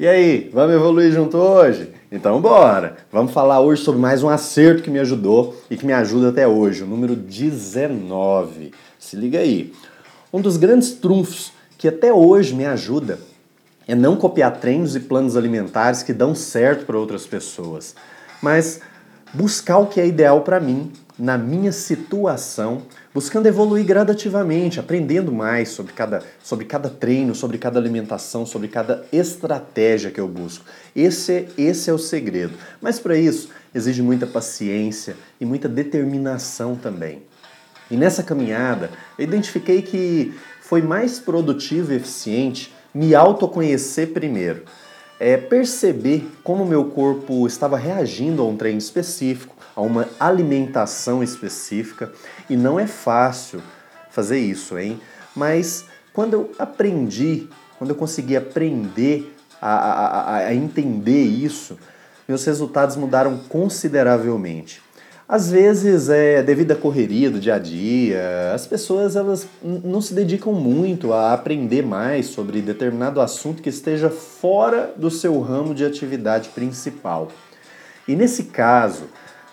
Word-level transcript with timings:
E 0.00 0.08
aí, 0.08 0.50
vamos 0.52 0.74
evoluir 0.74 1.12
junto 1.12 1.36
hoje? 1.36 1.90
Então 2.10 2.40
bora! 2.40 2.96
Vamos 3.12 3.30
falar 3.30 3.60
hoje 3.60 3.82
sobre 3.82 4.00
mais 4.00 4.22
um 4.22 4.28
acerto 4.28 4.82
que 4.82 4.90
me 4.90 4.98
ajudou 4.98 5.54
e 5.70 5.76
que 5.76 5.84
me 5.84 5.92
ajuda 5.92 6.30
até 6.30 6.48
hoje, 6.48 6.82
o 6.82 6.86
número 6.86 7.14
19. 7.14 8.72
Se 8.98 9.16
liga 9.16 9.38
aí. 9.38 9.70
Um 10.32 10.40
dos 10.40 10.56
grandes 10.56 10.92
trunfos 10.92 11.52
que 11.76 11.86
até 11.86 12.10
hoje 12.10 12.54
me 12.54 12.64
ajuda 12.64 13.18
é 13.86 13.94
não 13.94 14.16
copiar 14.16 14.58
treinos 14.58 14.96
e 14.96 15.00
planos 15.00 15.36
alimentares 15.36 16.02
que 16.02 16.14
dão 16.14 16.34
certo 16.34 16.86
para 16.86 16.98
outras 16.98 17.26
pessoas, 17.26 17.94
mas 18.40 18.80
buscar 19.34 19.76
o 19.76 19.86
que 19.86 20.00
é 20.00 20.06
ideal 20.06 20.40
para 20.40 20.58
mim, 20.58 20.90
na 21.22 21.38
minha 21.38 21.70
situação, 21.70 22.82
buscando 23.14 23.46
evoluir 23.46 23.84
gradativamente, 23.84 24.80
aprendendo 24.80 25.30
mais 25.30 25.68
sobre 25.68 25.92
cada, 25.92 26.20
sobre 26.42 26.64
cada 26.64 26.90
treino, 26.90 27.32
sobre 27.32 27.58
cada 27.58 27.78
alimentação, 27.78 28.44
sobre 28.44 28.66
cada 28.66 29.04
estratégia 29.12 30.10
que 30.10 30.18
eu 30.18 30.26
busco. 30.26 30.64
Esse, 30.96 31.46
esse 31.56 31.88
é 31.88 31.92
o 31.92 31.98
segredo. 31.98 32.54
Mas 32.80 32.98
para 32.98 33.16
isso, 33.16 33.50
exige 33.72 34.02
muita 34.02 34.26
paciência 34.26 35.14
e 35.40 35.46
muita 35.46 35.68
determinação 35.68 36.74
também. 36.74 37.22
E 37.88 37.96
nessa 37.96 38.24
caminhada, 38.24 38.90
eu 39.16 39.22
identifiquei 39.22 39.80
que 39.80 40.34
foi 40.60 40.82
mais 40.82 41.20
produtivo 41.20 41.92
e 41.92 41.96
eficiente 41.98 42.74
me 42.92 43.14
autoconhecer 43.14 44.08
primeiro. 44.08 44.64
É 45.24 45.36
perceber 45.36 46.28
como 46.42 46.66
meu 46.66 46.86
corpo 46.86 47.46
estava 47.46 47.76
reagindo 47.76 48.42
a 48.42 48.44
um 48.44 48.56
treino 48.56 48.80
específico, 48.80 49.54
a 49.76 49.80
uma 49.80 50.08
alimentação 50.18 51.22
específica, 51.22 52.12
e 52.50 52.56
não 52.56 52.80
é 52.80 52.88
fácil 52.88 53.62
fazer 54.10 54.40
isso, 54.40 54.76
hein? 54.76 55.00
Mas 55.36 55.84
quando 56.12 56.34
eu 56.34 56.50
aprendi, 56.58 57.48
quando 57.78 57.90
eu 57.90 57.96
consegui 57.96 58.36
aprender 58.36 59.32
a, 59.60 59.70
a, 59.70 60.36
a 60.38 60.54
entender 60.56 61.22
isso, 61.22 61.78
meus 62.26 62.44
resultados 62.44 62.96
mudaram 62.96 63.38
consideravelmente. 63.48 64.82
Às 65.32 65.50
vezes, 65.50 66.10
é, 66.10 66.42
devido 66.42 66.72
à 66.72 66.76
correria 66.76 67.30
do 67.30 67.40
dia 67.40 67.54
a 67.54 67.58
dia, 67.58 68.52
as 68.54 68.66
pessoas 68.66 69.16
elas 69.16 69.46
não 69.62 69.98
se 69.98 70.12
dedicam 70.12 70.52
muito 70.52 71.10
a 71.10 71.32
aprender 71.32 71.82
mais 71.82 72.26
sobre 72.26 72.60
determinado 72.60 73.18
assunto 73.18 73.62
que 73.62 73.70
esteja 73.70 74.10
fora 74.10 74.92
do 74.94 75.10
seu 75.10 75.40
ramo 75.40 75.74
de 75.74 75.86
atividade 75.86 76.50
principal. 76.50 77.28
E 78.06 78.14
nesse 78.14 78.44
caso, 78.44 79.04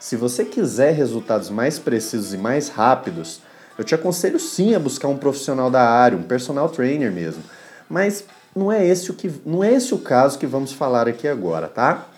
se 0.00 0.16
você 0.16 0.44
quiser 0.44 0.94
resultados 0.94 1.48
mais 1.48 1.78
precisos 1.78 2.34
e 2.34 2.36
mais 2.36 2.68
rápidos, 2.68 3.40
eu 3.78 3.84
te 3.84 3.94
aconselho 3.94 4.40
sim 4.40 4.74
a 4.74 4.80
buscar 4.80 5.06
um 5.06 5.16
profissional 5.16 5.70
da 5.70 5.88
área, 5.88 6.18
um 6.18 6.24
personal 6.24 6.68
trainer 6.68 7.12
mesmo. 7.12 7.44
Mas 7.88 8.24
não 8.52 8.72
é 8.72 8.84
esse 8.84 9.12
o 9.12 9.14
que 9.14 9.30
não 9.46 9.62
é 9.62 9.72
esse 9.72 9.94
o 9.94 9.98
caso 9.98 10.40
que 10.40 10.46
vamos 10.46 10.72
falar 10.72 11.06
aqui 11.06 11.28
agora, 11.28 11.68
tá? 11.68 12.08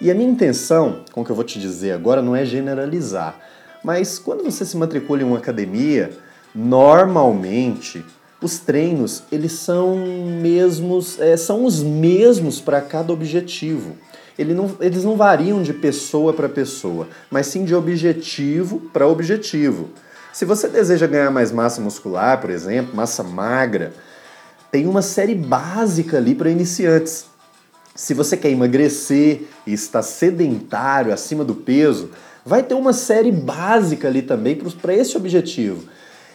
E 0.00 0.10
a 0.10 0.14
minha 0.14 0.30
intenção, 0.30 1.00
com 1.12 1.20
o 1.20 1.24
que 1.24 1.30
eu 1.30 1.36
vou 1.36 1.44
te 1.44 1.58
dizer 1.58 1.92
agora, 1.92 2.22
não 2.22 2.34
é 2.34 2.44
generalizar. 2.44 3.38
Mas 3.84 4.18
quando 4.18 4.42
você 4.42 4.64
se 4.64 4.76
matricula 4.76 5.20
em 5.20 5.24
uma 5.24 5.36
academia, 5.36 6.10
normalmente 6.54 8.04
os 8.40 8.58
treinos 8.58 9.22
eles 9.30 9.52
são 9.52 9.96
mesmos, 10.40 11.20
é, 11.20 11.36
são 11.36 11.64
os 11.64 11.82
mesmos 11.82 12.60
para 12.60 12.80
cada 12.80 13.12
objetivo. 13.12 13.96
Ele 14.38 14.54
não, 14.54 14.74
eles 14.80 15.04
não 15.04 15.16
variam 15.16 15.62
de 15.62 15.74
pessoa 15.74 16.32
para 16.32 16.48
pessoa, 16.48 17.06
mas 17.30 17.46
sim 17.48 17.64
de 17.64 17.74
objetivo 17.74 18.80
para 18.92 19.06
objetivo. 19.06 19.90
Se 20.32 20.46
você 20.46 20.66
deseja 20.66 21.06
ganhar 21.06 21.30
mais 21.30 21.52
massa 21.52 21.80
muscular, 21.80 22.40
por 22.40 22.48
exemplo, 22.48 22.96
massa 22.96 23.22
magra, 23.22 23.92
tem 24.70 24.86
uma 24.86 25.02
série 25.02 25.34
básica 25.34 26.16
ali 26.16 26.34
para 26.34 26.48
iniciantes. 26.48 27.29
Se 28.00 28.14
você 28.14 28.34
quer 28.34 28.48
emagrecer 28.48 29.42
e 29.66 29.74
está 29.74 30.00
sedentário, 30.00 31.12
acima 31.12 31.44
do 31.44 31.54
peso, 31.54 32.08
vai 32.46 32.62
ter 32.62 32.72
uma 32.72 32.94
série 32.94 33.30
básica 33.30 34.08
ali 34.08 34.22
também 34.22 34.56
para 34.56 34.94
esse 34.94 35.18
objetivo. 35.18 35.84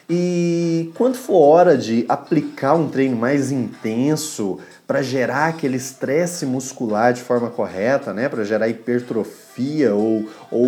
E 0.07 0.91
quando 0.94 1.16
for 1.16 1.39
hora 1.39 1.75
de 1.75 2.06
aplicar 2.07 2.75
um 2.75 2.88
treino 2.88 3.17
mais 3.17 3.51
intenso 3.51 4.59
para 4.85 5.01
gerar 5.01 5.47
aquele 5.47 5.78
estresse 5.78 6.45
muscular 6.45 7.13
de 7.13 7.23
forma 7.23 7.50
correta, 7.50 8.13
né, 8.13 8.29
para 8.29 8.44
gerar 8.44 8.69
hipertrofia 8.69 9.95
ou, 9.95 10.23
ou 10.51 10.68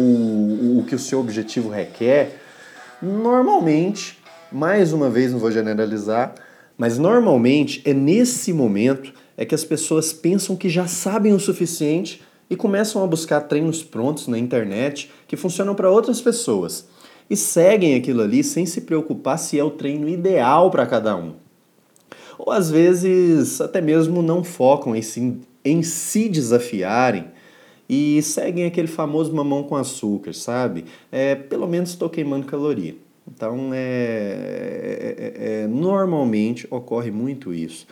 o 0.80 0.84
que 0.88 0.96
o 0.96 1.00
seu 1.00 1.20
objetivo 1.20 1.70
requer, 1.70 2.42
normalmente, 3.00 4.18
mais 4.52 4.94
uma 4.94 5.12
vez 5.12 5.32
não 5.32 5.38
vou 5.38 5.52
generalizar, 5.52 6.34
mas 6.76 6.98
normalmente 6.98 7.84
é 7.86 7.94
nesse 7.94 8.52
momento 8.52 9.14
é 9.38 9.46
que 9.46 9.54
as 9.54 9.64
pessoas 9.64 10.12
pensam 10.12 10.56
que 10.56 10.68
já 10.68 10.88
sabem 10.88 11.32
o 11.32 11.40
suficiente 11.40 12.22
e 12.50 12.56
começam 12.56 13.04
a 13.04 13.08
buscar 13.08 13.42
treinos 13.42 13.84
prontos 13.84 14.28
na 14.28 14.40
internet 14.40 15.12
que 15.28 15.38
funcionam 15.38 15.76
para 15.76 15.92
outras 15.92 16.20
pessoas 16.20 16.88
e 17.30 17.36
seguem 17.36 17.96
aquilo 17.96 18.22
ali 18.22 18.44
sem 18.44 18.66
se 18.66 18.82
preocupar 18.82 19.38
se 19.38 19.60
é 19.60 19.64
o 19.64 19.70
treino 19.70 20.10
ideal 20.10 20.72
para 20.72 20.88
cada 20.88 21.16
um. 21.16 21.34
Ou 22.38 22.52
às 22.52 22.72
vezes 22.72 23.62
até 23.62 23.82
mesmo 23.82 24.22
não 24.22 24.44
focam 24.44 24.96
em 24.96 25.02
se, 25.02 25.38
em 25.64 25.84
se 25.84 26.30
desafiarem 26.30 27.26
e 27.90 28.22
seguem 28.22 28.66
aquele 28.66 28.88
famoso 28.88 29.34
mamão 29.34 29.64
com 29.64 29.76
açúcar, 29.76 30.34
sabe? 30.34 30.86
É, 31.12 31.36
pelo 31.36 31.68
menos 31.68 31.92
estou 31.92 32.10
queimando 32.10 32.46
caloria. 32.46 32.96
Então, 33.28 33.72
é, 33.74 33.78
é, 33.78 35.16
é, 35.18 35.64
é 35.64 35.68
normalmente 35.68 36.66
ocorre 36.70 37.12
muito 37.12 37.54
isso. 37.54 37.86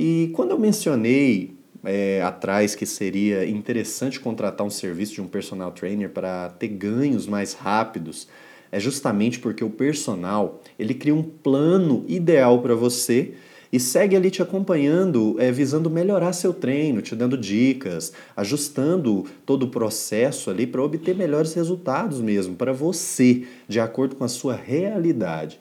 E 0.00 0.30
quando 0.32 0.52
eu 0.52 0.58
mencionei 0.60 1.56
é, 1.82 2.22
atrás 2.22 2.76
que 2.76 2.86
seria 2.86 3.44
interessante 3.44 4.20
contratar 4.20 4.64
um 4.64 4.70
serviço 4.70 5.14
de 5.14 5.20
um 5.20 5.26
personal 5.26 5.72
trainer 5.72 6.08
para 6.08 6.50
ter 6.50 6.68
ganhos 6.68 7.26
mais 7.26 7.52
rápidos, 7.52 8.28
é 8.70 8.78
justamente 8.78 9.40
porque 9.40 9.64
o 9.64 9.70
personal 9.70 10.62
ele 10.78 10.94
cria 10.94 11.12
um 11.12 11.24
plano 11.24 12.04
ideal 12.06 12.62
para 12.62 12.76
você 12.76 13.34
e 13.72 13.80
segue 13.80 14.14
ali 14.14 14.30
te 14.30 14.40
acompanhando, 14.40 15.34
é, 15.36 15.50
visando 15.50 15.90
melhorar 15.90 16.32
seu 16.32 16.54
treino, 16.54 17.02
te 17.02 17.16
dando 17.16 17.36
dicas, 17.36 18.12
ajustando 18.36 19.24
todo 19.44 19.64
o 19.64 19.68
processo 19.68 20.48
ali 20.48 20.64
para 20.64 20.80
obter 20.80 21.16
melhores 21.16 21.54
resultados 21.54 22.20
mesmo 22.20 22.54
para 22.54 22.72
você, 22.72 23.42
de 23.66 23.80
acordo 23.80 24.14
com 24.14 24.22
a 24.22 24.28
sua 24.28 24.54
realidade. 24.54 25.58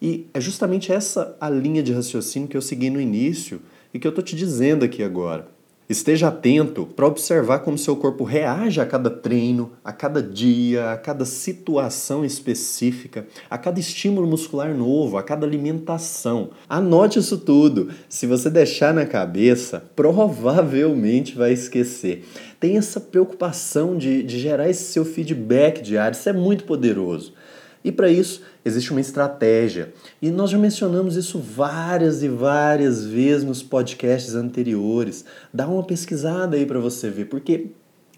E 0.00 0.26
é 0.32 0.40
justamente 0.40 0.90
essa 0.90 1.36
a 1.40 1.50
linha 1.50 1.82
de 1.82 1.92
raciocínio 1.92 2.48
que 2.48 2.56
eu 2.56 2.62
segui 2.62 2.88
no 2.88 3.00
início 3.00 3.60
e 3.92 3.98
que 3.98 4.06
eu 4.06 4.10
estou 4.10 4.24
te 4.24 4.34
dizendo 4.34 4.84
aqui 4.84 5.02
agora. 5.02 5.46
Esteja 5.90 6.28
atento 6.28 6.86
para 6.86 7.08
observar 7.08 7.58
como 7.58 7.76
seu 7.76 7.96
corpo 7.96 8.22
reage 8.22 8.80
a 8.80 8.86
cada 8.86 9.10
treino, 9.10 9.72
a 9.84 9.92
cada 9.92 10.22
dia, 10.22 10.92
a 10.92 10.96
cada 10.96 11.24
situação 11.24 12.24
específica, 12.24 13.26
a 13.50 13.58
cada 13.58 13.80
estímulo 13.80 14.24
muscular 14.24 14.72
novo, 14.72 15.18
a 15.18 15.22
cada 15.24 15.44
alimentação. 15.44 16.50
Anote 16.68 17.18
isso 17.18 17.38
tudo. 17.38 17.88
Se 18.08 18.24
você 18.24 18.48
deixar 18.48 18.94
na 18.94 19.04
cabeça, 19.04 19.82
provavelmente 19.96 21.36
vai 21.36 21.52
esquecer. 21.52 22.24
Tem 22.60 22.76
essa 22.76 23.00
preocupação 23.00 23.98
de, 23.98 24.22
de 24.22 24.38
gerar 24.38 24.70
esse 24.70 24.92
seu 24.92 25.04
feedback 25.04 25.82
diário, 25.82 26.16
isso 26.16 26.28
é 26.28 26.32
muito 26.32 26.62
poderoso. 26.62 27.34
E 27.82 27.90
para 27.90 28.10
isso 28.10 28.42
existe 28.64 28.90
uma 28.90 29.00
estratégia. 29.00 29.92
E 30.20 30.30
nós 30.30 30.50
já 30.50 30.58
mencionamos 30.58 31.16
isso 31.16 31.38
várias 31.38 32.22
e 32.22 32.28
várias 32.28 33.04
vezes 33.04 33.44
nos 33.44 33.62
podcasts 33.62 34.34
anteriores. 34.34 35.24
Dá 35.52 35.66
uma 35.66 35.82
pesquisada 35.82 36.56
aí 36.56 36.66
para 36.66 36.78
você 36.78 37.08
ver, 37.08 37.26
porque 37.26 37.68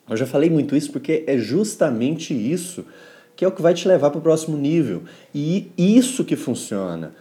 eu 0.09 0.17
já 0.17 0.27
falei 0.27 0.51
muito 0.51 0.75
isso 0.75 0.91
porque 0.91 1.25
é 1.27 1.39
justamente 1.39 2.35
isso 2.35 2.85
que 3.37 3.45
é 3.45 3.49
o 3.49 3.53
que 3.53 3.63
vai 3.63 3.73
te 3.73 3.89
levar 3.89 4.11
para 4.11 4.19
o 4.19 4.23
próximo 4.23 4.57
nível. 4.57 5.05
E 5.35 5.71
isso 5.79 6.25
que 6.25 6.37
funciona. 6.37 7.15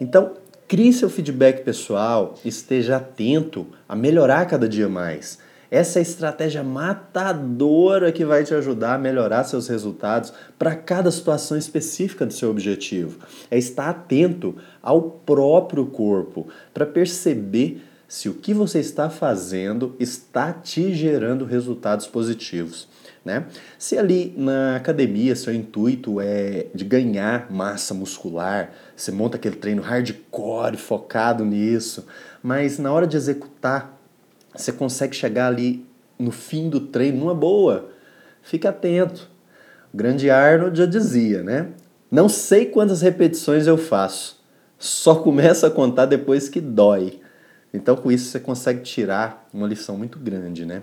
Então, 0.00 0.32
crie 0.66 0.92
seu 0.92 1.08
feedback 1.08 1.62
pessoal, 1.62 2.34
esteja 2.44 2.96
atento 2.96 3.66
a 3.88 3.94
melhorar 3.94 4.46
cada 4.46 4.68
dia 4.68 4.88
mais. 4.88 5.38
Essa 5.74 5.98
é 5.98 6.00
a 6.00 6.02
estratégia 6.02 6.62
matadora 6.62 8.12
que 8.12 8.24
vai 8.24 8.44
te 8.44 8.54
ajudar 8.54 8.94
a 8.94 8.98
melhorar 8.98 9.42
seus 9.42 9.66
resultados 9.66 10.32
para 10.56 10.76
cada 10.76 11.10
situação 11.10 11.58
específica 11.58 12.24
do 12.24 12.32
seu 12.32 12.48
objetivo. 12.48 13.18
É 13.50 13.58
estar 13.58 13.88
atento 13.88 14.54
ao 14.80 15.02
próprio 15.02 15.84
corpo 15.86 16.46
para 16.72 16.86
perceber 16.86 17.82
se 18.06 18.28
o 18.28 18.34
que 18.34 18.54
você 18.54 18.78
está 18.78 19.10
fazendo 19.10 19.96
está 19.98 20.52
te 20.52 20.94
gerando 20.94 21.44
resultados 21.44 22.06
positivos. 22.06 22.86
Né? 23.24 23.44
Se 23.76 23.98
ali 23.98 24.32
na 24.36 24.76
academia 24.76 25.34
seu 25.34 25.52
intuito 25.52 26.20
é 26.20 26.66
de 26.72 26.84
ganhar 26.84 27.50
massa 27.50 27.92
muscular, 27.92 28.70
você 28.94 29.10
monta 29.10 29.36
aquele 29.36 29.56
treino 29.56 29.82
hardcore 29.82 30.76
focado 30.76 31.44
nisso, 31.44 32.06
mas 32.40 32.78
na 32.78 32.92
hora 32.92 33.08
de 33.08 33.16
executar 33.16 34.03
você 34.54 34.72
consegue 34.72 35.14
chegar 35.14 35.48
ali 35.48 35.86
no 36.18 36.30
fim 36.30 36.68
do 36.68 36.80
treino 36.80 37.18
numa 37.18 37.34
boa. 37.34 37.90
Fica 38.42 38.68
atento. 38.68 39.30
O 39.92 39.96
grande 39.96 40.30
Arnold 40.30 40.78
já 40.78 40.86
dizia, 40.86 41.42
né? 41.42 41.68
Não 42.10 42.28
sei 42.28 42.66
quantas 42.66 43.02
repetições 43.02 43.66
eu 43.66 43.76
faço. 43.76 44.42
Só 44.78 45.16
começo 45.16 45.66
a 45.66 45.70
contar 45.70 46.06
depois 46.06 46.48
que 46.48 46.60
dói. 46.60 47.20
Então, 47.72 47.96
com 47.96 48.12
isso, 48.12 48.26
você 48.26 48.38
consegue 48.38 48.82
tirar 48.82 49.48
uma 49.52 49.66
lição 49.66 49.96
muito 49.96 50.18
grande, 50.18 50.64
né? 50.64 50.82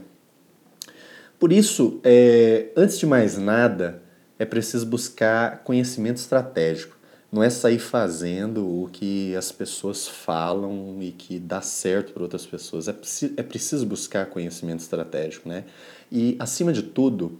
Por 1.39 1.51
isso, 1.51 1.99
é, 2.03 2.67
antes 2.75 2.99
de 2.99 3.05
mais 3.05 3.37
nada, 3.37 4.01
é 4.37 4.45
preciso 4.45 4.85
buscar 4.85 5.63
conhecimento 5.63 6.17
estratégico. 6.17 6.97
Não 7.31 7.41
é 7.41 7.49
sair 7.49 7.79
fazendo 7.79 8.67
o 8.67 8.89
que 8.91 9.33
as 9.35 9.51
pessoas 9.51 10.05
falam 10.05 10.97
e 10.99 11.11
que 11.11 11.39
dá 11.39 11.61
certo 11.61 12.11
para 12.11 12.23
outras 12.23 12.45
pessoas. 12.45 12.89
É, 12.89 12.95
é 13.37 13.43
preciso 13.43 13.85
buscar 13.85 14.25
conhecimento 14.25 14.81
estratégico, 14.81 15.47
né? 15.47 15.63
E, 16.11 16.35
acima 16.39 16.73
de 16.73 16.83
tudo, 16.83 17.39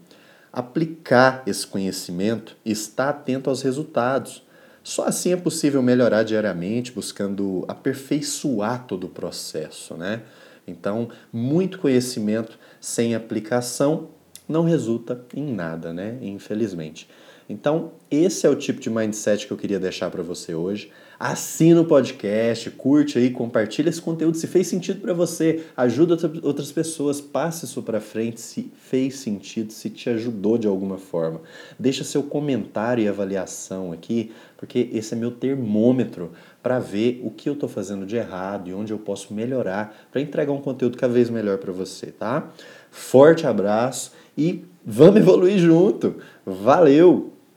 aplicar 0.52 1.44
esse 1.46 1.68
conhecimento 1.68 2.56
e 2.64 2.72
estar 2.72 3.10
atento 3.10 3.50
aos 3.50 3.62
resultados. 3.62 4.44
Só 4.84 5.06
assim 5.06 5.34
é 5.34 5.38
possível 5.38 5.82
melhorar 5.82 6.24
diariamente, 6.24 6.92
buscando 6.92 7.66
aperfeiçoar 7.68 8.86
todo 8.88 9.06
o 9.06 9.10
processo, 9.10 9.96
né? 9.96 10.24
Então, 10.66 11.10
muito 11.34 11.80
conhecimento 11.80 12.58
sem 12.80 13.14
aplicação 13.14 14.10
não 14.48 14.64
resulta 14.64 15.24
em 15.36 15.54
nada, 15.54 15.94
né? 15.94 16.18
Infelizmente. 16.22 17.10
Então, 17.52 17.92
esse 18.10 18.48
é 18.48 18.50
o 18.50 18.56
tipo 18.56 18.80
de 18.80 18.90
mindset 18.90 19.46
que 19.46 19.52
eu 19.52 19.58
queria 19.58 19.78
deixar 19.78 20.10
para 20.10 20.24
você 20.24 20.56
hoje. 20.56 20.90
Assina 21.20 21.82
o 21.82 21.86
podcast, 21.86 22.72
curte 22.72 23.18
aí, 23.18 23.30
compartilha 23.30 23.90
esse 23.90 24.02
conteúdo 24.02 24.38
se 24.38 24.48
fez 24.48 24.68
sentido 24.68 25.02
para 25.02 25.14
você, 25.14 25.66
ajuda 25.76 26.18
outras 26.44 26.72
pessoas, 26.72 27.20
passe 27.20 27.66
isso 27.66 27.84
para 27.84 28.00
frente 28.00 28.40
se 28.40 28.72
fez 28.76 29.20
sentido, 29.20 29.72
se 29.74 29.90
te 29.90 30.10
ajudou 30.10 30.58
de 30.58 30.66
alguma 30.66 30.98
forma. 30.98 31.42
Deixa 31.78 32.06
seu 32.06 32.24
comentário 32.24 33.04
e 33.04 33.08
avaliação 33.08 33.92
aqui, 33.92 34.32
porque 34.58 34.90
esse 34.94 35.14
é 35.14 35.18
meu 35.18 35.32
termômetro 35.32 36.32
para 36.64 36.80
ver 36.80 37.22
o 37.24 37.30
que 37.30 37.50
eu 37.50 37.54
estou 37.54 37.68
fazendo 37.68 38.06
de 38.06 38.16
errado 38.16 38.70
e 38.70 38.74
onde 38.74 38.94
eu 38.94 38.98
posso 38.98 39.34
melhorar 39.34 40.08
para 40.10 40.22
entregar 40.22 40.54
um 40.54 40.62
conteúdo 40.62 40.98
cada 40.98 41.14
vez 41.14 41.30
melhor 41.30 41.58
para 41.58 41.74
você, 41.74 42.08
tá? 42.08 42.50
Forte 42.90 43.46
abraço 43.46 44.14
e 44.38 44.64
vamos 44.86 45.18
evoluir 45.18 45.60
junto. 45.60 46.16
Valeu! 46.46 47.41